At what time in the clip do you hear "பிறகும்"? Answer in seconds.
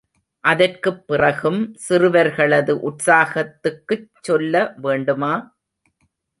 1.07-1.59